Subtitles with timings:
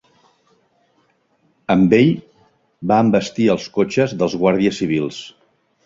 [1.75, 2.09] Amb ell
[2.93, 5.27] va envestir els cotxes dels guàrdies civils.